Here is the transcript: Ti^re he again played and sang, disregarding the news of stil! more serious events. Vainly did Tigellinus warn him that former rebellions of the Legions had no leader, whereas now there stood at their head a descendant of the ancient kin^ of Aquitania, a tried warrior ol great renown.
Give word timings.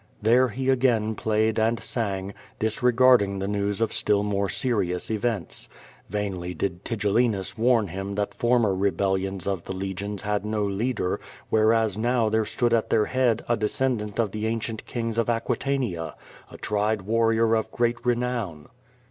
Ti^re 0.23 0.49
he 0.49 0.67
again 0.71 1.13
played 1.13 1.59
and 1.59 1.79
sang, 1.79 2.33
disregarding 2.57 3.37
the 3.37 3.47
news 3.47 3.81
of 3.81 3.93
stil! 3.93 4.23
more 4.23 4.49
serious 4.49 5.11
events. 5.11 5.69
Vainly 6.09 6.55
did 6.55 6.83
Tigellinus 6.83 7.55
warn 7.55 7.89
him 7.89 8.15
that 8.15 8.33
former 8.33 8.73
rebellions 8.73 9.45
of 9.45 9.65
the 9.65 9.75
Legions 9.75 10.23
had 10.23 10.43
no 10.43 10.63
leader, 10.65 11.19
whereas 11.51 11.99
now 11.99 12.29
there 12.29 12.45
stood 12.45 12.73
at 12.73 12.89
their 12.89 13.05
head 13.05 13.45
a 13.47 13.55
descendant 13.55 14.17
of 14.19 14.31
the 14.31 14.47
ancient 14.47 14.87
kin^ 14.87 15.15
of 15.19 15.29
Aquitania, 15.29 16.15
a 16.49 16.57
tried 16.57 17.03
warrior 17.03 17.55
ol 17.55 17.65
great 17.71 18.03
renown. 18.03 18.69